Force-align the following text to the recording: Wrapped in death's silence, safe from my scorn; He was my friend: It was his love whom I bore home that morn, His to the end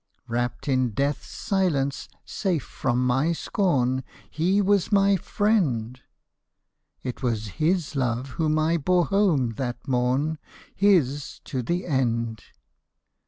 Wrapped 0.27 0.67
in 0.67 0.93
death's 0.95 1.27
silence, 1.27 2.09
safe 2.25 2.63
from 2.63 3.05
my 3.05 3.33
scorn; 3.33 4.03
He 4.31 4.59
was 4.59 4.91
my 4.91 5.15
friend: 5.15 5.99
It 7.03 7.21
was 7.21 7.49
his 7.61 7.95
love 7.95 8.29
whom 8.29 8.57
I 8.57 8.77
bore 8.77 9.05
home 9.05 9.51
that 9.57 9.87
morn, 9.87 10.39
His 10.79 11.39
to 11.43 11.61
the 11.61 11.85
end 11.85 12.41